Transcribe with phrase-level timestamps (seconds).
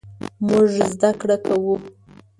[0.47, 1.75] مونږ زده کړه کوو